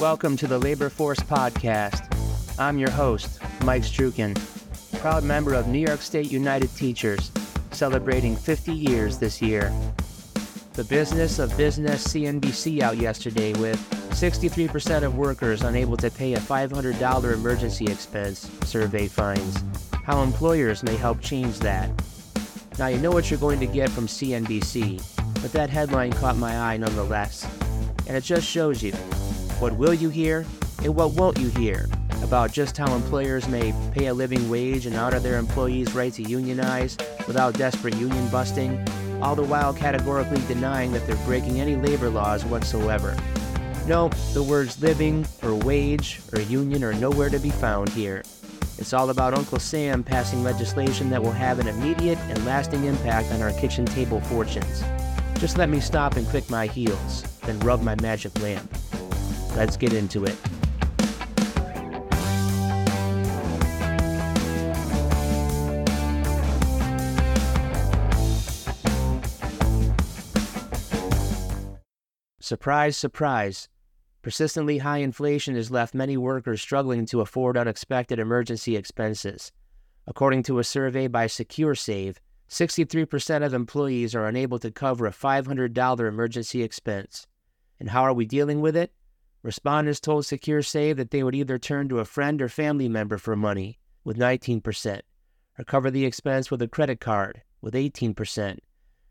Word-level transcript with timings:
Welcome 0.00 0.38
to 0.38 0.46
the 0.46 0.58
Labor 0.58 0.88
Force 0.88 1.18
Podcast. 1.18 2.06
I'm 2.58 2.78
your 2.78 2.88
host, 2.88 3.38
Mike 3.64 3.82
Strukin, 3.82 4.34
proud 4.98 5.24
member 5.24 5.52
of 5.52 5.68
New 5.68 5.78
York 5.78 6.00
State 6.00 6.32
United 6.32 6.74
Teachers, 6.74 7.30
celebrating 7.70 8.34
50 8.34 8.72
years 8.72 9.18
this 9.18 9.42
year. 9.42 9.70
The 10.72 10.84
business 10.84 11.38
of 11.38 11.54
business 11.54 12.06
CNBC 12.08 12.80
out 12.80 12.96
yesterday 12.96 13.52
with 13.60 13.78
63% 14.12 15.02
of 15.02 15.18
workers 15.18 15.60
unable 15.60 15.98
to 15.98 16.10
pay 16.10 16.32
a 16.32 16.40
$500 16.40 17.34
emergency 17.34 17.84
expense, 17.84 18.50
survey 18.64 19.06
finds. 19.06 19.62
How 20.02 20.22
employers 20.22 20.82
may 20.82 20.96
help 20.96 21.20
change 21.20 21.58
that. 21.58 21.90
Now, 22.78 22.86
you 22.86 22.96
know 22.96 23.10
what 23.10 23.30
you're 23.30 23.38
going 23.38 23.60
to 23.60 23.66
get 23.66 23.90
from 23.90 24.06
CNBC, 24.06 25.42
but 25.42 25.52
that 25.52 25.68
headline 25.68 26.12
caught 26.12 26.38
my 26.38 26.56
eye 26.56 26.78
nonetheless. 26.78 27.46
And 28.06 28.16
it 28.16 28.24
just 28.24 28.48
shows 28.48 28.82
you 28.82 28.94
what 29.60 29.76
will 29.76 29.92
you 29.92 30.08
hear 30.08 30.46
and 30.82 30.94
what 30.94 31.12
won't 31.12 31.38
you 31.38 31.48
hear 31.50 31.86
about 32.22 32.50
just 32.50 32.78
how 32.78 32.94
employers 32.94 33.46
may 33.46 33.74
pay 33.92 34.06
a 34.06 34.14
living 34.14 34.48
wage 34.48 34.86
and 34.86 34.96
honor 34.96 35.20
their 35.20 35.38
employees' 35.38 35.94
right 35.94 36.14
to 36.14 36.22
unionize 36.22 36.96
without 37.26 37.54
desperate 37.54 37.94
union 37.96 38.26
busting, 38.30 38.82
all 39.20 39.34
the 39.34 39.42
while 39.42 39.74
categorically 39.74 40.40
denying 40.48 40.92
that 40.92 41.06
they're 41.06 41.26
breaking 41.26 41.60
any 41.60 41.76
labor 41.76 42.08
laws 42.08 42.42
whatsoever. 42.44 43.14
No, 43.86 44.08
the 44.32 44.42
words 44.42 44.80
living 44.80 45.26
or 45.42 45.54
wage 45.54 46.20
or 46.32 46.40
union 46.40 46.82
are 46.82 46.94
nowhere 46.94 47.28
to 47.28 47.38
be 47.38 47.50
found 47.50 47.90
here. 47.90 48.22
It's 48.78 48.94
all 48.94 49.10
about 49.10 49.34
Uncle 49.34 49.58
Sam 49.58 50.02
passing 50.02 50.42
legislation 50.42 51.10
that 51.10 51.22
will 51.22 51.32
have 51.32 51.58
an 51.58 51.68
immediate 51.68 52.18
and 52.28 52.46
lasting 52.46 52.84
impact 52.84 53.30
on 53.32 53.42
our 53.42 53.52
kitchen 53.52 53.84
table 53.84 54.22
fortunes. 54.22 54.82
Just 55.34 55.58
let 55.58 55.68
me 55.68 55.80
stop 55.80 56.16
and 56.16 56.26
click 56.28 56.48
my 56.48 56.66
heels, 56.66 57.24
then 57.42 57.60
rub 57.60 57.82
my 57.82 57.94
magic 58.00 58.38
lamp. 58.40 58.74
Let's 59.56 59.76
get 59.76 59.92
into 59.92 60.24
it. 60.24 60.36
Surprise, 72.50 72.96
surprise. 72.96 73.68
Persistently 74.22 74.78
high 74.78 74.98
inflation 74.98 75.54
has 75.54 75.70
left 75.70 75.94
many 75.94 76.16
workers 76.16 76.60
struggling 76.60 77.06
to 77.06 77.20
afford 77.20 77.56
unexpected 77.56 78.18
emergency 78.18 78.76
expenses. 78.76 79.52
According 80.06 80.42
to 80.44 80.58
a 80.58 80.64
survey 80.64 81.06
by 81.06 81.26
SecureSave, 81.26 82.16
63% 82.48 83.44
of 83.46 83.54
employees 83.54 84.14
are 84.16 84.26
unable 84.26 84.58
to 84.58 84.72
cover 84.72 85.06
a 85.06 85.12
$500 85.12 86.08
emergency 86.08 86.62
expense. 86.64 87.28
And 87.78 87.90
how 87.90 88.02
are 88.02 88.12
we 88.12 88.26
dealing 88.26 88.60
with 88.60 88.76
it? 88.76 88.92
Respondents 89.42 90.00
told 90.00 90.24
SecureSave 90.24 90.96
that 90.96 91.10
they 91.10 91.22
would 91.22 91.34
either 91.34 91.58
turn 91.58 91.88
to 91.88 91.98
a 91.98 92.04
friend 92.04 92.42
or 92.42 92.48
family 92.48 92.88
member 92.88 93.16
for 93.16 93.34
money, 93.34 93.78
with 94.04 94.18
19%, 94.18 95.00
or 95.58 95.64
cover 95.64 95.90
the 95.90 96.04
expense 96.04 96.50
with 96.50 96.60
a 96.60 96.68
credit 96.68 97.00
card, 97.00 97.42
with 97.62 97.72
18%. 97.72 98.58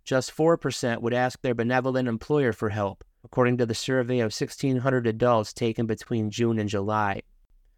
Just 0.04 0.36
4% 0.36 1.02
would 1.02 1.14
ask 1.14 1.42
their 1.42 1.56
benevolent 1.56 2.08
employer 2.08 2.54
for 2.54 2.70
help, 2.70 3.04
according 3.24 3.58
to 3.58 3.66
the 3.66 3.74
survey 3.76 4.20
of 4.20 4.34
1,600 4.34 5.08
adults 5.08 5.54
taken 5.54 5.86
between 5.86 6.30
June 6.30 6.60
and 6.60 6.70
July. 6.70 7.22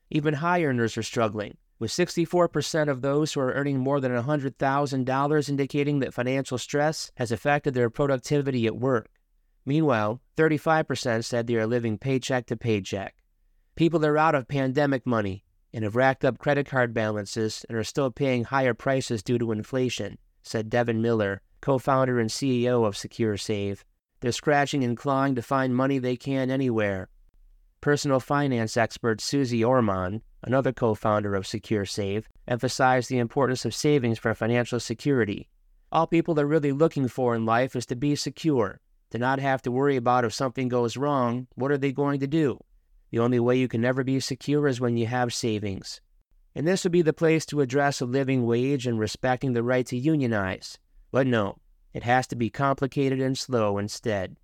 Even 0.10 0.36
high 0.36 0.64
earners 0.64 0.98
are 0.98 1.04
struggling, 1.04 1.58
with 1.80 1.92
64% 1.92 2.90
of 2.90 3.02
those 3.02 3.34
who 3.34 3.40
are 3.40 3.54
earning 3.54 3.80
more 3.80 4.00
than 4.00 4.12
$100,000 4.12 5.50
indicating 5.50 6.00
that 6.00 6.14
financial 6.14 6.58
stress 6.58 7.12
has 7.16 7.32
affected 7.32 7.74
their 7.74 7.90
productivity 7.90 8.68
at 8.68 8.76
work. 8.76 9.10
Meanwhile, 9.66 10.22
35% 10.38 11.24
said 11.24 11.48
they 11.48 11.56
are 11.56 11.68
living 11.68 11.98
paycheck 11.98 12.48
to 12.48 12.58
paycheck. 12.58 13.16
People 13.76 14.06
are 14.06 14.18
out 14.18 14.36
of 14.36 14.48
pandemic 14.48 15.06
money 15.06 15.44
and 15.74 15.84
have 15.84 15.96
racked 15.96 16.26
up 16.26 16.40
credit 16.40 16.66
card 16.66 16.94
balances 16.94 17.66
and 17.70 17.78
are 17.78 17.84
still 17.84 18.12
paying 18.12 18.44
higher 18.44 18.74
prices 18.74 19.24
due 19.24 19.38
to 19.38 19.52
inflation, 19.52 20.18
said 20.42 20.70
Devin 20.70 21.02
Miller, 21.02 21.42
co 21.62 21.78
founder 21.78 22.20
and 22.20 22.30
CEO 22.30 22.86
of 22.86 22.96
SecureSave. 22.96 23.84
They're 24.20 24.32
scratching 24.32 24.84
and 24.84 24.98
clawing 24.98 25.36
to 25.36 25.42
find 25.42 25.76
money 25.76 26.00
they 26.00 26.16
can 26.16 26.52
anywhere. 26.52 27.10
Personal 27.82 28.20
finance 28.20 28.78
expert 28.78 29.22
Susie 29.22 29.64
Orman, 29.64 30.22
another 30.44 30.74
co 30.74 30.94
founder 30.96 31.36
of 31.36 31.46
SecureSave, 31.46 32.26
emphasized 32.48 33.10
the 33.10 33.20
importance 33.20 33.66
of 33.66 33.74
savings 33.74 34.20
for 34.20 34.34
financial 34.36 34.80
security. 34.80 35.50
All 35.92 36.08
people 36.08 36.40
are 36.40 36.46
really 36.46 36.72
looking 36.72 37.08
for 37.08 37.36
in 37.36 37.46
life 37.46 37.76
is 37.76 37.86
to 37.88 37.96
be 37.96 38.16
secure, 38.16 38.80
to 39.12 39.18
not 39.18 39.40
have 39.40 39.62
to 39.62 39.72
worry 39.72 39.96
about 39.96 40.26
if 40.26 40.34
something 40.34 40.68
goes 40.68 40.98
wrong, 40.98 41.48
what 41.56 41.72
are 41.72 41.78
they 41.78 41.92
going 41.92 42.20
to 42.20 42.28
do? 42.28 42.60
The 43.12 43.20
only 43.20 43.40
way 43.40 43.58
you 43.58 43.68
can 43.68 43.82
never 43.82 44.04
be 44.04 44.20
secure 44.20 44.68
is 44.68 44.82
when 44.82 44.98
you 44.98 45.06
have 45.08 45.34
savings. 45.34 46.02
And 46.56 46.68
this 46.68 46.84
would 46.84 46.92
be 46.92 47.02
the 47.02 47.14
place 47.14 47.46
to 47.48 47.62
address 47.62 48.02
a 48.02 48.06
living 48.06 48.46
wage 48.46 48.88
and 48.88 49.00
respecting 49.00 49.54
the 49.54 49.64
right 49.64 49.86
to 49.88 49.98
unionize. 49.98 50.78
But 51.12 51.28
no, 51.28 51.58
it 51.94 52.04
has 52.04 52.28
to 52.28 52.36
be 52.36 52.50
complicated 52.50 53.22
and 53.22 53.38
slow 53.38 53.78
instead. 53.78 54.38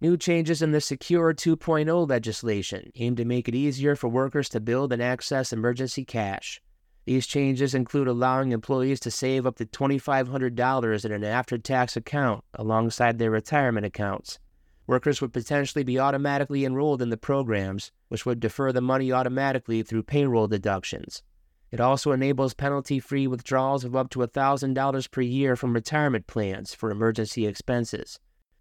New 0.00 0.16
changes 0.16 0.62
in 0.62 0.70
the 0.70 0.80
Secure 0.80 1.34
2.0 1.34 2.08
legislation 2.08 2.90
aim 2.94 3.16
to 3.16 3.24
make 3.24 3.48
it 3.48 3.54
easier 3.54 3.96
for 3.96 4.08
workers 4.08 4.48
to 4.50 4.60
build 4.60 4.92
and 4.92 5.02
access 5.02 5.52
emergency 5.52 6.04
cash. 6.04 6.60
These 7.08 7.26
changes 7.26 7.74
include 7.74 8.06
allowing 8.06 8.52
employees 8.52 9.00
to 9.00 9.10
save 9.10 9.46
up 9.46 9.56
to 9.56 9.64
$2,500 9.64 11.04
in 11.06 11.12
an 11.12 11.24
after 11.24 11.56
tax 11.56 11.96
account 11.96 12.44
alongside 12.52 13.16
their 13.16 13.30
retirement 13.30 13.86
accounts. 13.86 14.38
Workers 14.86 15.22
would 15.22 15.32
potentially 15.32 15.84
be 15.84 15.98
automatically 15.98 16.66
enrolled 16.66 17.00
in 17.00 17.08
the 17.08 17.16
programs, 17.16 17.92
which 18.08 18.26
would 18.26 18.40
defer 18.40 18.72
the 18.72 18.82
money 18.82 19.10
automatically 19.10 19.82
through 19.82 20.02
payroll 20.02 20.48
deductions. 20.48 21.22
It 21.70 21.80
also 21.80 22.12
enables 22.12 22.52
penalty 22.52 23.00
free 23.00 23.26
withdrawals 23.26 23.84
of 23.84 23.96
up 23.96 24.10
to 24.10 24.18
$1,000 24.18 25.10
per 25.10 25.22
year 25.22 25.56
from 25.56 25.72
retirement 25.72 26.26
plans 26.26 26.74
for 26.74 26.90
emergency 26.90 27.46
expenses. 27.46 28.20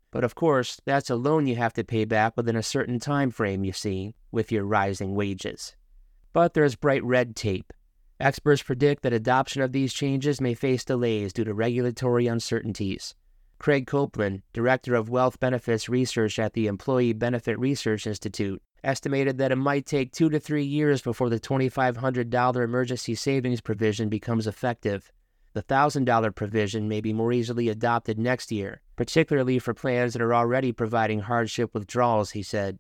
But 0.09 0.23
of 0.23 0.35
course, 0.35 0.79
that's 0.85 1.09
a 1.09 1.17
loan 1.17 1.47
you 1.47 1.57
have 1.57 1.73
to 1.73 1.83
pay 1.83 2.05
back 2.05 2.37
within 2.37 2.55
a 2.55 2.63
certain 2.63 2.97
time 3.01 3.29
frame, 3.29 3.65
you 3.65 3.73
see, 3.73 4.15
with 4.31 4.53
your 4.53 4.63
rising 4.63 5.15
wages. 5.15 5.75
But 6.31 6.53
there's 6.53 6.75
bright 6.75 7.03
red 7.03 7.35
tape. 7.35 7.73
Experts 8.19 8.63
predict 8.63 9.03
that 9.03 9.13
adoption 9.13 9.61
of 9.61 9.71
these 9.71 9.93
changes 9.93 10.41
may 10.41 10.55
face 10.55 10.83
delays 10.83 11.31
due 11.31 11.43
to 11.43 11.53
regulatory 11.53 12.25
uncertainties. 12.25 13.13
Craig 13.59 13.85
Copeland, 13.85 14.41
director 14.53 14.95
of 14.95 15.09
wealth 15.09 15.39
benefits 15.39 15.87
research 15.87 16.39
at 16.39 16.53
the 16.53 16.65
Employee 16.65 17.13
Benefit 17.13 17.59
Research 17.59 18.07
Institute, 18.07 18.59
estimated 18.83 19.37
that 19.37 19.51
it 19.51 19.57
might 19.57 19.85
take 19.85 20.11
two 20.11 20.29
to 20.29 20.39
three 20.39 20.63
years 20.63 20.99
before 20.99 21.29
the 21.29 21.39
$2,500 21.39 22.63
emergency 22.63 23.13
savings 23.13 23.61
provision 23.61 24.09
becomes 24.09 24.47
effective. 24.47 25.11
The 25.53 25.61
$1,000 25.61 26.33
provision 26.33 26.87
may 26.87 27.01
be 27.01 27.13
more 27.13 27.31
easily 27.31 27.69
adopted 27.69 28.17
next 28.17 28.51
year, 28.51 28.81
particularly 28.95 29.59
for 29.59 29.75
plans 29.75 30.13
that 30.13 30.23
are 30.23 30.33
already 30.33 30.71
providing 30.71 31.19
hardship 31.19 31.71
withdrawals, 31.75 32.31
he 32.31 32.41
said. 32.41 32.79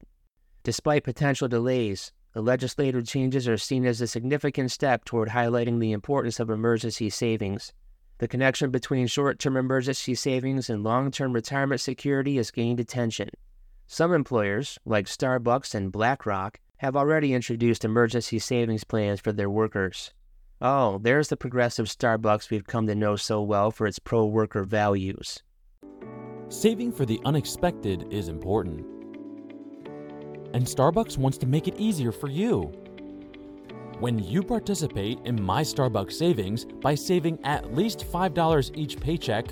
Despite 0.63 1.03
potential 1.03 1.47
delays, 1.47 2.11
the 2.33 2.41
legislative 2.41 3.07
changes 3.07 3.47
are 3.47 3.57
seen 3.57 3.85
as 3.85 4.01
a 4.01 4.07
significant 4.07 4.71
step 4.71 5.05
toward 5.05 5.29
highlighting 5.29 5.79
the 5.79 5.91
importance 5.91 6.39
of 6.39 6.49
emergency 6.49 7.09
savings. 7.09 7.73
The 8.19 8.27
connection 8.27 8.71
between 8.71 9.07
short 9.07 9.39
term 9.39 9.57
emergency 9.57 10.15
savings 10.15 10.69
and 10.69 10.83
long 10.83 11.11
term 11.11 11.33
retirement 11.33 11.81
security 11.81 12.37
has 12.37 12.51
gained 12.51 12.79
attention. 12.79 13.29
Some 13.85 14.13
employers, 14.13 14.77
like 14.85 15.05
Starbucks 15.05 15.73
and 15.73 15.91
BlackRock, 15.91 16.59
have 16.77 16.95
already 16.95 17.33
introduced 17.33 17.85
emergency 17.85 18.39
savings 18.39 18.83
plans 18.83 19.19
for 19.19 19.31
their 19.31 19.49
workers. 19.49 20.13
Oh, 20.59 20.97
there's 20.97 21.29
the 21.29 21.37
progressive 21.37 21.85
Starbucks 21.85 22.49
we've 22.49 22.67
come 22.67 22.87
to 22.87 22.95
know 22.95 23.15
so 23.15 23.41
well 23.41 23.71
for 23.71 23.87
its 23.87 23.99
pro 23.99 24.25
worker 24.25 24.63
values. 24.63 25.43
Saving 26.49 26.91
for 26.91 27.05
the 27.05 27.19
unexpected 27.25 28.11
is 28.11 28.27
important 28.27 28.96
and 30.53 30.65
Starbucks 30.65 31.17
wants 31.17 31.37
to 31.39 31.45
make 31.45 31.67
it 31.67 31.79
easier 31.79 32.11
for 32.11 32.29
you. 32.29 32.71
When 33.99 34.19
you 34.19 34.43
participate 34.43 35.19
in 35.25 35.41
My 35.41 35.63
Starbucks 35.63 36.13
Savings 36.13 36.65
by 36.65 36.93
saving 36.93 37.39
at 37.43 37.73
least 37.73 38.05
$5 38.11 38.77
each 38.77 38.99
paycheck, 38.99 39.47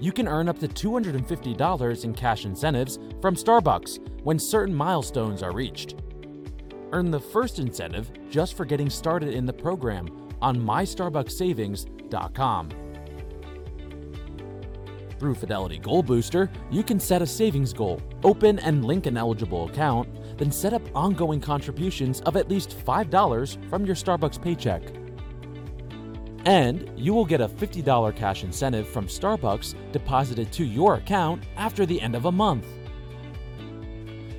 you 0.00 0.10
can 0.12 0.28
earn 0.28 0.48
up 0.48 0.58
to 0.58 0.68
$250 0.68 2.04
in 2.04 2.14
cash 2.14 2.44
incentives 2.44 2.98
from 3.20 3.36
Starbucks 3.36 4.24
when 4.24 4.38
certain 4.38 4.74
milestones 4.74 5.42
are 5.42 5.52
reached. 5.52 5.96
Earn 6.92 7.10
the 7.10 7.20
first 7.20 7.58
incentive 7.58 8.10
just 8.30 8.54
for 8.54 8.64
getting 8.64 8.88
started 8.90 9.34
in 9.34 9.46
the 9.46 9.52
program 9.52 10.28
on 10.40 10.56
MyStarbucksSavings.com. 10.56 12.68
Through 15.18 15.34
Fidelity 15.34 15.78
Goal 15.78 16.02
Booster, 16.02 16.48
you 16.70 16.84
can 16.84 17.00
set 17.00 17.22
a 17.22 17.26
savings 17.26 17.72
goal, 17.72 18.00
open 18.22 18.60
and 18.60 18.84
link 18.84 19.06
an 19.06 19.16
eligible 19.16 19.68
account, 19.68 20.08
then 20.38 20.52
set 20.52 20.72
up 20.72 20.82
ongoing 20.94 21.40
contributions 21.40 22.20
of 22.20 22.36
at 22.36 22.48
least 22.48 22.78
$5 22.86 23.68
from 23.68 23.84
your 23.84 23.96
Starbucks 23.96 24.40
paycheck. 24.40 24.82
And 26.44 26.88
you 26.96 27.12
will 27.12 27.24
get 27.24 27.40
a 27.40 27.48
$50 27.48 28.14
cash 28.14 28.44
incentive 28.44 28.88
from 28.88 29.06
Starbucks 29.06 29.74
deposited 29.90 30.52
to 30.52 30.64
your 30.64 30.94
account 30.94 31.42
after 31.56 31.84
the 31.84 32.00
end 32.00 32.14
of 32.14 32.26
a 32.26 32.32
month. 32.32 32.66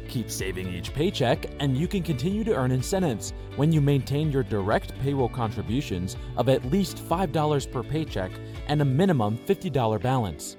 Keep 0.08 0.32
saving 0.32 0.74
each 0.74 0.94
paycheck, 0.94 1.46
and 1.60 1.78
you 1.78 1.88
can 1.88 2.02
continue 2.02 2.44
to 2.44 2.56
earn 2.56 2.72
incentives 2.72 3.34
when 3.58 3.72
you 3.72 3.80
maintain 3.80 4.32
your 4.32 4.42
direct 4.42 4.98
payroll 5.02 5.30
contributions 5.30 6.16
of 6.38 6.50
at 6.50 6.66
least 6.72 6.98
$5 6.98 7.72
per 7.72 7.84
paycheck 7.84 8.32
and 8.68 8.82
a 8.82 8.86
minimum 8.86 9.38
$50 9.38 10.02
balance. 10.02 10.58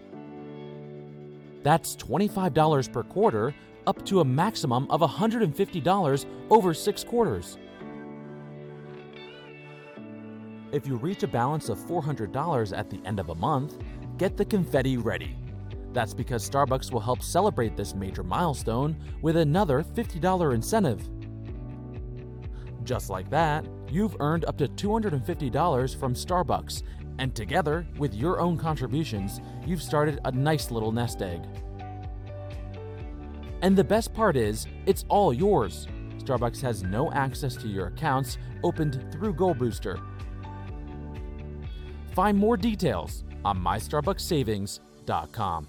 That's 1.63 1.97
$25 1.97 2.93
per 2.93 3.03
quarter, 3.03 3.55
up 3.87 4.05
to 4.07 4.21
a 4.21 4.25
maximum 4.25 4.91
of 4.91 5.01
$150 5.01 6.27
over 6.51 6.75
six 6.75 7.05
quarters. 7.05 7.59
If 10.73 10.87
you 10.87 10.97
reach 10.97 11.23
a 11.23 11.29
balance 11.29 11.69
of 11.69 11.79
$400 11.79 12.77
at 12.77 12.91
the 12.91 13.01
end 13.05 13.19
of 13.19 13.31
a 13.31 13.35
month, 13.35 13.79
get 14.19 14.37
the 14.37 14.45
confetti 14.45 14.97
ready. 14.97 15.37
That's 15.93 16.15
because 16.15 16.49
Starbucks 16.49 16.93
will 16.93 17.01
help 17.01 17.23
celebrate 17.23 17.77
this 17.77 17.95
major 17.95 18.23
milestone 18.23 18.97
with 19.23 19.37
another 19.37 19.83
$50 19.83 20.55
incentive. 20.55 21.09
Just 22.85 23.11
like 23.11 23.29
that, 23.31 23.67
you've 23.91 24.17
earned 24.21 24.45
up 24.45 24.57
to 24.59 24.69
$250 24.69 25.97
from 25.99 26.15
Starbucks, 26.15 26.83
and 27.21 27.37
together 27.37 27.87
with 27.99 28.15
your 28.15 28.41
own 28.41 28.57
contributions, 28.57 29.43
you've 29.67 29.83
started 29.83 30.19
a 30.25 30.33
nice 30.33 30.71
little 30.71 30.91
nest 30.91 31.21
egg. 31.23 31.43
And 33.63 33.77
the 33.77 33.85
best 33.85 34.15
part 34.15 34.37
is, 34.37 34.67
it's 34.87 35.05
all 35.09 35.31
yours. 35.33 35.87
Starbucks 36.19 36.61
has 36.63 36.83
no 36.83 37.13
access 37.13 37.55
to 37.57 37.69
your 37.69 37.89
accounts 37.89 38.39
opened 38.65 39.05
through 39.13 39.35
Goal 39.35 39.53
Booster. 39.53 39.99
Find 42.13 42.39
more 42.39 42.57
details 42.57 43.25
on 43.45 43.59
mystarbuckssavings.com. 43.59 45.69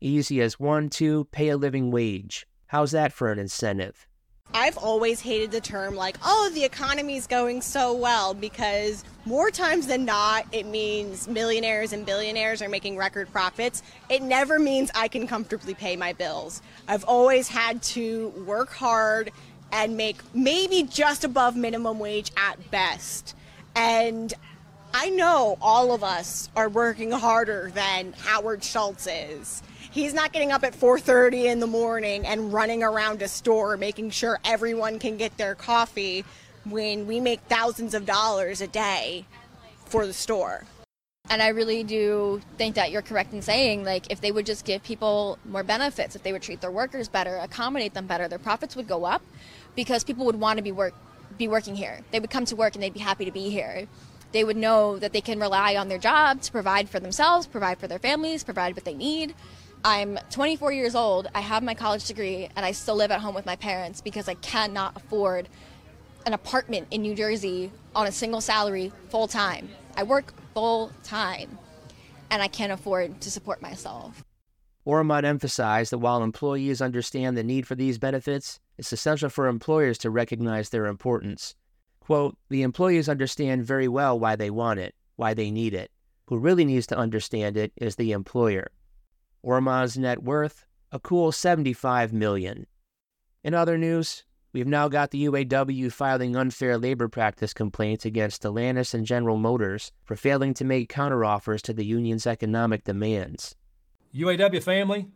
Easy 0.00 0.40
as 0.40 0.58
one, 0.60 0.90
two, 0.90 1.24
pay 1.30 1.50
a 1.50 1.56
living 1.56 1.92
wage. 1.92 2.48
How's 2.66 2.90
that 2.90 3.12
for 3.12 3.30
an 3.30 3.38
incentive? 3.38 4.05
I've 4.54 4.78
always 4.78 5.20
hated 5.20 5.50
the 5.50 5.60
term 5.60 5.96
like, 5.96 6.16
oh, 6.24 6.50
the 6.54 6.64
economy's 6.64 7.26
going 7.26 7.60
so 7.60 7.92
well 7.92 8.32
because 8.32 9.04
more 9.26 9.50
times 9.50 9.86
than 9.86 10.04
not, 10.04 10.46
it 10.50 10.66
means 10.66 11.28
millionaires 11.28 11.92
and 11.92 12.06
billionaires 12.06 12.62
are 12.62 12.68
making 12.68 12.96
record 12.96 13.30
profits. 13.30 13.82
It 14.08 14.22
never 14.22 14.58
means 14.58 14.90
I 14.94 15.08
can 15.08 15.26
comfortably 15.26 15.74
pay 15.74 15.96
my 15.96 16.12
bills. 16.12 16.62
I've 16.88 17.04
always 17.04 17.48
had 17.48 17.82
to 17.82 18.28
work 18.46 18.72
hard 18.72 19.30
and 19.72 19.96
make 19.96 20.16
maybe 20.32 20.84
just 20.84 21.24
above 21.24 21.56
minimum 21.56 21.98
wage 21.98 22.30
at 22.36 22.70
best. 22.70 23.34
And 23.74 24.32
I 24.94 25.10
know 25.10 25.58
all 25.60 25.92
of 25.92 26.02
us 26.02 26.48
are 26.56 26.68
working 26.70 27.10
harder 27.10 27.70
than 27.74 28.14
Howard 28.14 28.64
Schultz 28.64 29.06
is. 29.06 29.62
He's 29.96 30.12
not 30.12 30.34
getting 30.34 30.52
up 30.52 30.62
at 30.62 30.74
4:30 30.74 31.46
in 31.46 31.58
the 31.58 31.66
morning 31.66 32.26
and 32.26 32.52
running 32.52 32.82
around 32.82 33.22
a 33.22 33.28
store 33.28 33.78
making 33.78 34.10
sure 34.10 34.38
everyone 34.44 34.98
can 34.98 35.16
get 35.16 35.38
their 35.38 35.54
coffee 35.54 36.22
when 36.66 37.06
we 37.06 37.18
make 37.18 37.40
thousands 37.48 37.94
of 37.94 38.04
dollars 38.04 38.60
a 38.60 38.66
day 38.66 39.24
for 39.86 40.06
the 40.06 40.12
store. 40.12 40.66
And 41.30 41.40
I 41.40 41.48
really 41.48 41.82
do 41.82 42.42
think 42.58 42.74
that 42.74 42.90
you're 42.90 43.00
correct 43.00 43.32
in 43.32 43.40
saying, 43.40 43.84
like, 43.84 44.12
if 44.12 44.20
they 44.20 44.30
would 44.30 44.44
just 44.44 44.66
give 44.66 44.82
people 44.82 45.38
more 45.46 45.62
benefits, 45.62 46.14
if 46.14 46.22
they 46.22 46.32
would 46.34 46.42
treat 46.42 46.60
their 46.60 46.70
workers 46.70 47.08
better, 47.08 47.38
accommodate 47.38 47.94
them 47.94 48.06
better, 48.06 48.28
their 48.28 48.38
profits 48.38 48.76
would 48.76 48.86
go 48.86 49.06
up 49.06 49.22
because 49.76 50.04
people 50.04 50.26
would 50.26 50.38
want 50.38 50.58
to 50.58 50.62
be 50.62 50.72
work 50.72 50.92
be 51.38 51.48
working 51.48 51.74
here. 51.74 52.00
They 52.10 52.20
would 52.20 52.30
come 52.30 52.44
to 52.44 52.56
work 52.56 52.74
and 52.74 52.82
they'd 52.82 52.92
be 52.92 53.00
happy 53.00 53.24
to 53.24 53.32
be 53.32 53.48
here 53.48 53.88
they 54.32 54.44
would 54.44 54.56
know 54.56 54.98
that 54.98 55.12
they 55.14 55.20
can 55.20 55.40
rely 55.40 55.76
on 55.76 55.88
their 55.88 55.98
job 55.98 56.42
to 56.42 56.52
provide 56.52 56.90
for 56.90 57.00
themselves, 57.00 57.46
provide 57.46 57.78
for 57.78 57.86
their 57.86 57.98
families, 57.98 58.44
provide 58.44 58.74
what 58.74 58.84
they 58.84 58.92
need. 58.92 59.34
I'm 59.86 60.18
24 60.32 60.72
years 60.72 60.96
old, 60.96 61.28
I 61.32 61.38
have 61.38 61.62
my 61.62 61.74
college 61.74 62.06
degree, 62.06 62.48
and 62.56 62.66
I 62.66 62.72
still 62.72 62.96
live 62.96 63.12
at 63.12 63.20
home 63.20 63.36
with 63.36 63.46
my 63.46 63.54
parents 63.54 64.00
because 64.00 64.26
I 64.26 64.34
cannot 64.34 64.96
afford 64.96 65.48
an 66.26 66.32
apartment 66.32 66.88
in 66.90 67.02
New 67.02 67.14
Jersey 67.14 67.70
on 67.94 68.08
a 68.08 68.10
single 68.10 68.40
salary 68.40 68.90
full 69.10 69.28
time. 69.28 69.68
I 69.96 70.02
work 70.02 70.34
full 70.54 70.90
time 71.04 71.56
and 72.32 72.42
I 72.42 72.48
can't 72.48 72.72
afford 72.72 73.20
to 73.20 73.30
support 73.30 73.62
myself. 73.62 74.24
Orman 74.84 75.24
emphasized 75.24 75.92
that 75.92 75.98
while 75.98 76.20
employees 76.20 76.82
understand 76.82 77.36
the 77.36 77.44
need 77.44 77.64
for 77.64 77.76
these 77.76 77.96
benefits, 77.96 78.58
it's 78.76 78.92
essential 78.92 79.28
for 79.28 79.46
employers 79.46 79.98
to 79.98 80.10
recognize 80.10 80.70
their 80.70 80.86
importance. 80.86 81.54
Quote, 82.00 82.36
the 82.48 82.62
employees 82.62 83.08
understand 83.08 83.64
very 83.64 83.86
well 83.86 84.18
why 84.18 84.34
they 84.34 84.50
want 84.50 84.80
it, 84.80 84.96
why 85.14 85.32
they 85.32 85.52
need 85.52 85.74
it. 85.74 85.92
Who 86.26 86.38
really 86.38 86.64
needs 86.64 86.88
to 86.88 86.98
understand 86.98 87.56
it 87.56 87.70
is 87.76 87.94
the 87.94 88.10
employer. 88.10 88.72
Orman's 89.46 89.96
net 89.96 90.24
worth, 90.24 90.66
a 90.90 90.98
cool 90.98 91.30
75 91.30 92.12
million. 92.12 92.66
In 93.44 93.54
other 93.54 93.78
news, 93.78 94.24
we've 94.52 94.66
now 94.66 94.88
got 94.88 95.12
the 95.12 95.24
UAW 95.26 95.92
filing 95.92 96.34
unfair 96.34 96.76
labor 96.76 97.06
practice 97.06 97.54
complaints 97.54 98.04
against 98.04 98.42
Stellantis 98.42 98.92
and 98.92 99.06
General 99.06 99.36
Motors 99.36 99.92
for 100.02 100.16
failing 100.16 100.52
to 100.54 100.64
make 100.64 100.92
counteroffers 100.92 101.62
to 101.62 101.72
the 101.72 101.84
union's 101.84 102.26
economic 102.26 102.82
demands. 102.82 103.54
UAW 104.12 104.60
family, 104.60 105.06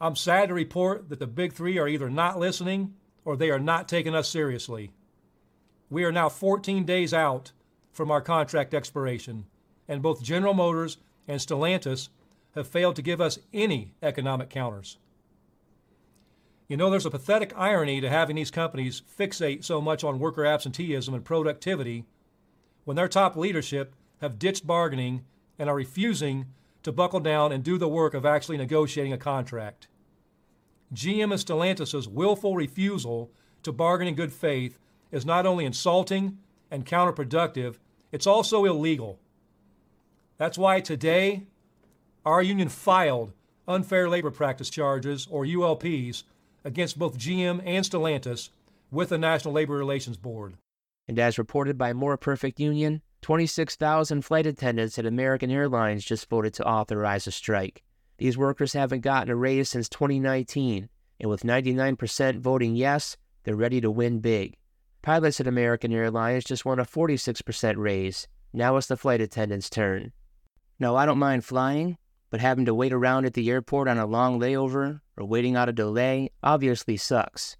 I'm 0.00 0.16
sad 0.16 0.48
to 0.48 0.54
report 0.54 1.10
that 1.10 1.18
the 1.18 1.26
big 1.26 1.52
three 1.52 1.76
are 1.76 1.86
either 1.86 2.08
not 2.08 2.38
listening 2.38 2.94
or 3.22 3.36
they 3.36 3.50
are 3.50 3.58
not 3.58 3.86
taking 3.86 4.14
us 4.14 4.30
seriously. 4.30 4.92
We 5.90 6.04
are 6.04 6.12
now 6.12 6.30
14 6.30 6.86
days 6.86 7.12
out 7.12 7.52
from 7.92 8.10
our 8.10 8.22
contract 8.22 8.72
expiration, 8.72 9.44
and 9.86 10.00
both 10.00 10.22
General 10.22 10.54
Motors 10.54 10.96
and 11.28 11.38
Stellantis 11.38 12.08
have 12.54 12.68
failed 12.68 12.96
to 12.96 13.02
give 13.02 13.20
us 13.20 13.38
any 13.52 13.94
economic 14.02 14.50
counters. 14.50 14.98
You 16.68 16.76
know, 16.76 16.88
there's 16.88 17.06
a 17.06 17.10
pathetic 17.10 17.52
irony 17.56 18.00
to 18.00 18.08
having 18.08 18.36
these 18.36 18.50
companies 18.50 19.02
fixate 19.18 19.64
so 19.64 19.80
much 19.80 20.02
on 20.02 20.18
worker 20.18 20.46
absenteeism 20.46 21.12
and 21.12 21.24
productivity 21.24 22.04
when 22.84 22.96
their 22.96 23.08
top 23.08 23.36
leadership 23.36 23.94
have 24.20 24.38
ditched 24.38 24.66
bargaining 24.66 25.24
and 25.58 25.68
are 25.68 25.76
refusing 25.76 26.46
to 26.82 26.92
buckle 26.92 27.20
down 27.20 27.52
and 27.52 27.64
do 27.64 27.76
the 27.76 27.88
work 27.88 28.14
of 28.14 28.24
actually 28.24 28.56
negotiating 28.56 29.12
a 29.12 29.18
contract. 29.18 29.88
GM 30.94 31.32
and 31.32 31.32
Stellantis' 31.32 32.06
willful 32.06 32.56
refusal 32.56 33.30
to 33.62 33.72
bargain 33.72 34.08
in 34.08 34.14
good 34.14 34.32
faith 34.32 34.78
is 35.10 35.26
not 35.26 35.46
only 35.46 35.64
insulting 35.64 36.38
and 36.70 36.86
counterproductive, 36.86 37.76
it's 38.12 38.26
also 38.26 38.64
illegal. 38.64 39.18
That's 40.36 40.58
why 40.58 40.80
today 40.80 41.46
our 42.24 42.42
union 42.42 42.68
filed 42.68 43.32
unfair 43.66 44.08
labor 44.08 44.30
practice 44.30 44.70
charges, 44.70 45.26
or 45.30 45.44
ULPs, 45.44 46.24
against 46.64 46.98
both 46.98 47.18
GM 47.18 47.62
and 47.64 47.84
Stellantis 47.84 48.50
with 48.90 49.10
the 49.10 49.18
National 49.18 49.54
Labor 49.54 49.74
Relations 49.74 50.16
Board. 50.16 50.56
And 51.08 51.18
as 51.18 51.38
reported 51.38 51.76
by 51.76 51.92
More 51.92 52.16
Perfect 52.16 52.60
Union, 52.60 53.02
26,000 53.22 54.22
flight 54.22 54.46
attendants 54.46 54.98
at 54.98 55.06
American 55.06 55.50
Airlines 55.50 56.04
just 56.04 56.28
voted 56.28 56.54
to 56.54 56.66
authorize 56.66 57.26
a 57.26 57.32
strike. 57.32 57.82
These 58.18 58.38
workers 58.38 58.74
haven't 58.74 59.00
gotten 59.00 59.30
a 59.30 59.36
raise 59.36 59.70
since 59.70 59.88
2019, 59.88 60.88
and 61.20 61.30
with 61.30 61.42
99% 61.42 62.38
voting 62.40 62.76
yes, 62.76 63.16
they're 63.42 63.56
ready 63.56 63.80
to 63.80 63.90
win 63.90 64.20
big. 64.20 64.56
Pilots 65.02 65.40
at 65.40 65.46
American 65.46 65.92
Airlines 65.92 66.44
just 66.44 66.64
won 66.64 66.78
a 66.78 66.84
46% 66.84 67.74
raise. 67.76 68.28
Now 68.52 68.76
it's 68.76 68.86
the 68.86 68.96
flight 68.96 69.20
attendant's 69.20 69.68
turn. 69.68 70.12
No, 70.78 70.96
I 70.96 71.04
don't 71.04 71.18
mind 71.18 71.44
flying, 71.44 71.98
but 72.34 72.40
having 72.40 72.64
to 72.64 72.74
wait 72.74 72.92
around 72.92 73.24
at 73.24 73.34
the 73.34 73.48
airport 73.48 73.86
on 73.86 73.96
a 73.96 74.04
long 74.04 74.40
layover 74.40 75.00
or 75.16 75.24
waiting 75.24 75.54
out 75.54 75.68
a 75.68 75.72
delay 75.72 76.28
obviously 76.42 76.96
sucks. 76.96 77.56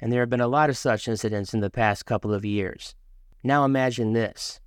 And 0.00 0.10
there 0.10 0.20
have 0.20 0.30
been 0.30 0.40
a 0.40 0.48
lot 0.48 0.70
of 0.70 0.78
such 0.78 1.08
incidents 1.08 1.52
in 1.52 1.60
the 1.60 1.68
past 1.68 2.06
couple 2.06 2.32
of 2.32 2.42
years. 2.42 2.94
Now 3.42 3.66
imagine 3.66 4.14
this. 4.14 4.60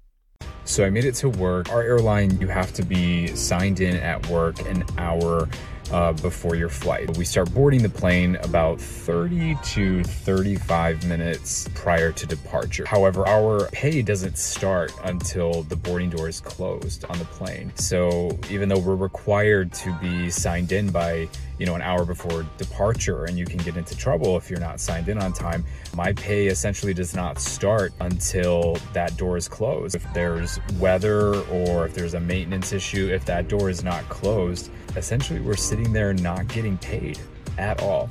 So 0.65 0.85
I 0.85 0.91
made 0.91 1.05
it 1.05 1.15
to 1.15 1.29
work. 1.29 1.71
Our 1.71 1.81
airline, 1.81 2.39
you 2.39 2.45
have 2.45 2.71
to 2.73 2.83
be 2.83 3.35
signed 3.35 3.79
in 3.79 3.95
at 3.95 4.27
work 4.27 4.59
an 4.67 4.83
hour 4.99 5.49
uh, 5.91 6.13
before 6.13 6.55
your 6.55 6.69
flight. 6.69 7.17
We 7.17 7.25
start 7.25 7.53
boarding 7.53 7.81
the 7.81 7.89
plane 7.89 8.35
about 8.37 8.79
30 8.79 9.57
to 9.63 10.03
35 10.03 11.05
minutes 11.05 11.67
prior 11.75 12.11
to 12.11 12.25
departure. 12.25 12.85
However, 12.85 13.27
our 13.27 13.67
pay 13.69 14.01
doesn't 14.01 14.37
start 14.37 14.91
until 15.03 15.63
the 15.63 15.75
boarding 15.75 16.09
door 16.09 16.27
is 16.27 16.39
closed 16.39 17.05
on 17.05 17.17
the 17.19 17.25
plane. 17.25 17.71
So 17.75 18.37
even 18.49 18.69
though 18.69 18.79
we're 18.79 18.95
required 18.95 19.73
to 19.73 19.93
be 19.99 20.29
signed 20.29 20.71
in 20.71 20.89
by 20.89 21.29
you 21.57 21.65
know, 21.65 21.75
an 21.75 21.81
hour 21.81 22.05
before 22.05 22.45
departure 22.57 23.25
and 23.25 23.37
you 23.37 23.45
can 23.45 23.57
get 23.59 23.77
into 23.77 23.95
trouble 23.97 24.37
if 24.37 24.49
you're 24.49 24.59
not 24.59 24.79
signed 24.79 25.09
in 25.09 25.17
on 25.17 25.33
time. 25.33 25.65
My 25.95 26.13
pay 26.13 26.47
essentially 26.47 26.93
does 26.93 27.15
not 27.15 27.39
start 27.39 27.93
until 27.99 28.77
that 28.93 29.17
door 29.17 29.37
is 29.37 29.47
closed. 29.47 29.95
If 29.95 30.13
there's 30.13 30.59
weather 30.79 31.35
or 31.45 31.85
if 31.85 31.93
there's 31.93 32.13
a 32.13 32.19
maintenance 32.19 32.73
issue, 32.73 33.09
if 33.11 33.25
that 33.25 33.47
door 33.47 33.69
is 33.69 33.83
not 33.83 34.07
closed, 34.09 34.69
essentially 34.95 35.39
we're 35.39 35.55
sitting 35.55 35.76
there 35.85 36.13
not 36.13 36.47
getting 36.47 36.77
paid 36.77 37.19
at 37.57 37.81
all. 37.81 38.09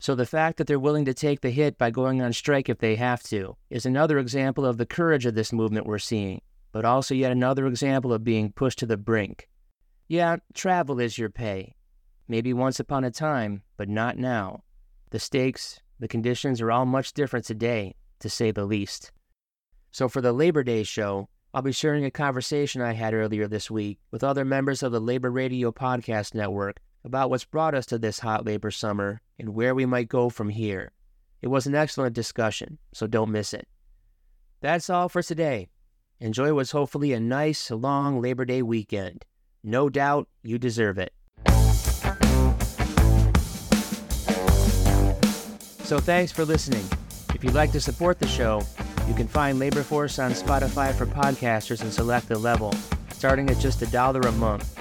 So 0.00 0.14
the 0.14 0.26
fact 0.26 0.58
that 0.58 0.66
they're 0.66 0.78
willing 0.78 1.04
to 1.04 1.14
take 1.14 1.40
the 1.40 1.50
hit 1.50 1.78
by 1.78 1.90
going 1.90 2.20
on 2.20 2.32
strike 2.32 2.68
if 2.68 2.78
they 2.78 2.96
have 2.96 3.22
to 3.24 3.56
is 3.70 3.86
another 3.86 4.18
example 4.18 4.64
of 4.64 4.78
the 4.78 4.86
courage 4.86 5.26
of 5.26 5.34
this 5.34 5.52
movement 5.52 5.86
we're 5.86 5.98
seeing, 5.98 6.40
but 6.72 6.84
also 6.84 7.14
yet 7.14 7.32
another 7.32 7.66
example 7.66 8.12
of 8.12 8.24
being 8.24 8.52
pushed 8.52 8.80
to 8.80 8.86
the 8.86 8.96
brink. 8.96 9.48
Yeah, 10.08 10.36
travel 10.54 10.98
is 10.98 11.18
your 11.18 11.30
pay, 11.30 11.76
Maybe 12.28 12.52
once 12.52 12.80
upon 12.80 13.04
a 13.04 13.10
time, 13.10 13.62
but 13.76 13.88
not 13.88 14.16
now. 14.16 14.62
The 15.10 15.18
stakes, 15.18 15.80
the 15.98 16.08
conditions 16.08 16.60
are 16.60 16.70
all 16.70 16.86
much 16.86 17.12
different 17.12 17.44
today, 17.44 17.94
to 18.20 18.30
say 18.30 18.50
the 18.50 18.64
least. 18.64 19.12
So, 19.90 20.08
for 20.08 20.20
the 20.20 20.32
Labor 20.32 20.62
Day 20.62 20.82
show, 20.82 21.28
I'll 21.52 21.62
be 21.62 21.72
sharing 21.72 22.04
a 22.04 22.10
conversation 22.10 22.80
I 22.80 22.94
had 22.94 23.12
earlier 23.12 23.46
this 23.48 23.70
week 23.70 23.98
with 24.10 24.24
other 24.24 24.44
members 24.44 24.82
of 24.82 24.92
the 24.92 25.00
Labor 25.00 25.30
Radio 25.30 25.72
Podcast 25.72 26.34
Network 26.34 26.80
about 27.04 27.30
what's 27.30 27.44
brought 27.44 27.74
us 27.74 27.86
to 27.86 27.98
this 27.98 28.20
hot 28.20 28.44
labor 28.44 28.70
summer 28.70 29.20
and 29.38 29.54
where 29.54 29.74
we 29.74 29.86
might 29.86 30.08
go 30.08 30.28
from 30.28 30.48
here. 30.48 30.92
It 31.40 31.48
was 31.48 31.66
an 31.66 31.74
excellent 31.74 32.14
discussion, 32.14 32.78
so 32.92 33.06
don't 33.06 33.32
miss 33.32 33.52
it. 33.52 33.66
That's 34.60 34.88
all 34.88 35.08
for 35.08 35.22
today. 35.22 35.68
Enjoy 36.20 36.54
what's 36.54 36.70
hopefully 36.70 37.12
a 37.12 37.18
nice, 37.18 37.68
long 37.70 38.22
Labor 38.22 38.44
Day 38.44 38.62
weekend. 38.62 39.24
No 39.64 39.88
doubt 39.88 40.28
you 40.44 40.56
deserve 40.56 40.98
it. 40.98 41.12
So 45.84 45.98
thanks 45.98 46.30
for 46.30 46.44
listening. 46.44 46.84
If 47.34 47.42
you'd 47.42 47.54
like 47.54 47.72
to 47.72 47.80
support 47.80 48.20
the 48.20 48.28
show, 48.28 48.62
you 49.08 49.14
can 49.14 49.26
find 49.26 49.58
Labor 49.58 49.82
Force 49.82 50.20
on 50.20 50.30
Spotify 50.30 50.94
for 50.94 51.06
podcasters 51.06 51.82
and 51.82 51.92
select 51.92 52.28
the 52.28 52.38
level, 52.38 52.72
starting 53.10 53.50
at 53.50 53.58
just 53.58 53.82
a 53.82 53.86
dollar 53.86 54.20
a 54.20 54.32
month. 54.32 54.78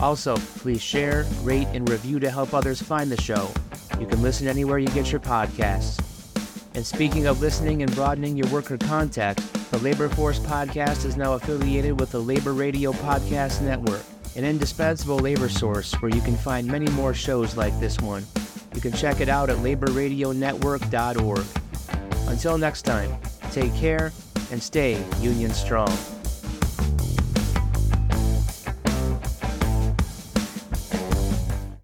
Also, 0.00 0.36
please 0.36 0.82
share, 0.82 1.24
rate, 1.42 1.68
and 1.72 1.88
review 1.88 2.20
to 2.20 2.30
help 2.30 2.52
others 2.52 2.82
find 2.82 3.10
the 3.10 3.20
show. 3.20 3.50
You 3.98 4.06
can 4.06 4.22
listen 4.22 4.46
anywhere 4.46 4.78
you 4.78 4.88
get 4.88 5.10
your 5.10 5.20
podcasts. 5.20 6.02
And 6.74 6.84
speaking 6.84 7.26
of 7.26 7.40
listening 7.40 7.82
and 7.82 7.94
broadening 7.94 8.36
your 8.36 8.48
worker 8.48 8.76
contact, 8.76 9.40
the 9.70 9.78
Labor 9.78 10.10
Force 10.10 10.38
podcast 10.38 11.06
is 11.06 11.16
now 11.16 11.32
affiliated 11.32 11.98
with 11.98 12.10
the 12.10 12.20
Labor 12.20 12.52
Radio 12.52 12.92
Podcast 12.92 13.62
Network, 13.62 14.02
an 14.36 14.44
indispensable 14.44 15.18
labor 15.18 15.48
source 15.48 15.94
where 15.94 16.14
you 16.14 16.20
can 16.20 16.36
find 16.36 16.66
many 16.66 16.90
more 16.90 17.14
shows 17.14 17.56
like 17.56 17.78
this 17.80 17.98
one. 18.00 18.26
You 18.74 18.82
can 18.82 18.92
check 18.92 19.20
it 19.20 19.30
out 19.30 19.48
at 19.48 19.56
laborradionetwork.org. 19.56 21.44
Until 22.28 22.58
next 22.58 22.82
time, 22.82 23.16
take 23.50 23.74
care 23.74 24.12
and 24.50 24.62
stay 24.62 25.02
union 25.20 25.52
strong. 25.52 25.88